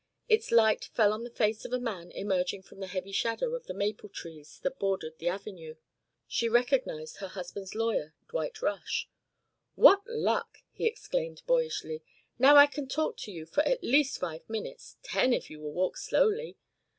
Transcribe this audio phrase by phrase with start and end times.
[0.27, 3.67] Its light fell on the face of a man emerging from the heavy shadow of
[3.67, 5.75] the maple trees that bordered the avenue.
[6.27, 9.07] She recognised her husband's lawyer, Dwight Rush.
[9.75, 12.01] "What luck!" he exclaimed boyishly.
[12.39, 15.71] "Now I shall talk to you for at least five minutes ten, if you will
[15.73, 16.57] walk slowly!